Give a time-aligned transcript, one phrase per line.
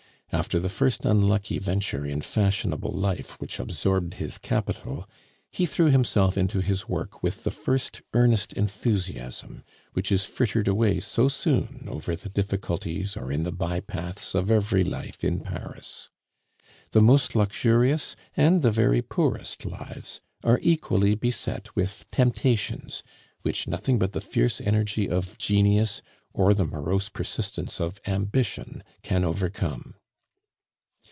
[0.33, 5.05] After the first unlucky venture in fashionable life which absorbed his capital,
[5.51, 9.61] he threw himself into his work with the first earnest enthusiasm,
[9.91, 14.49] which is frittered away so soon over the difficulties or in the by paths of
[14.49, 16.07] every life in Paris.
[16.91, 23.03] The most luxurious and the very poorest lives are equally beset with temptations
[23.41, 29.25] which nothing but the fierce energy of genius or the morose persistence of ambition can
[29.25, 29.95] overcome.